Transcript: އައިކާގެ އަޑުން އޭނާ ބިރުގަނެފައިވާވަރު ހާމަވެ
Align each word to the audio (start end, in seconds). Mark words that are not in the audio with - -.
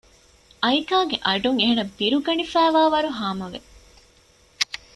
އައިކާގެ 0.63 1.17
އަޑުން 1.25 1.59
އޭނާ 1.63 1.81
ބިރުގަނެފައިވާވަރު 1.97 3.09
ހާމަވެ 3.19 3.59